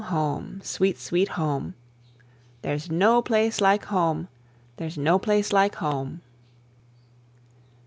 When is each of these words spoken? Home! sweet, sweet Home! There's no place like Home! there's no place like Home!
Home! 0.05 0.61
sweet, 0.63 0.97
sweet 0.97 1.27
Home! 1.27 1.75
There's 2.63 2.89
no 2.89 3.21
place 3.21 3.61
like 3.61 3.85
Home! 3.85 4.29
there's 4.77 4.97
no 4.97 5.19
place 5.19 5.53
like 5.53 5.75
Home! 5.75 6.21